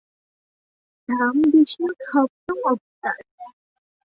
রাম 1.09 1.37
বিষ্ণুর 1.51 1.95
সপ্তম 2.05 2.57
অবতার। 2.71 3.19